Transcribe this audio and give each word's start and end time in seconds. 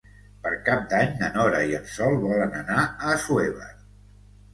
Per 0.45 0.51
Cap 0.69 0.85
d'Any 0.93 1.11
na 1.19 1.27
Nora 1.35 1.59
i 1.73 1.77
en 1.79 1.85
Sol 1.97 2.17
volen 2.23 2.55
anar 2.61 2.79
a 2.87 3.13
Assuévar. 3.17 3.69